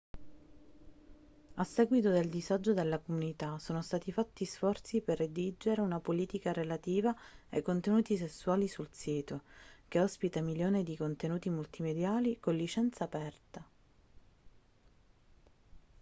a 1.53 1.63
seguito 1.63 2.09
del 2.09 2.27
disagio 2.31 2.73
della 2.73 2.97
comunità 2.97 3.59
sono 3.59 3.83
stati 3.83 4.11
fatti 4.11 4.45
sforzi 4.45 4.99
per 4.99 5.19
redigere 5.19 5.79
una 5.79 5.99
politica 5.99 6.51
relativa 6.51 7.15
ai 7.49 7.61
contenuti 7.61 8.17
sessuali 8.17 8.67
sul 8.67 8.87
sito 8.89 9.43
che 9.87 9.99
ospita 9.99 10.41
milioni 10.41 10.81
di 10.83 10.97
contenuti 10.97 11.51
multimediali 11.51 12.39
con 12.39 12.55
licenza 12.55 13.03
aperta 13.03 13.63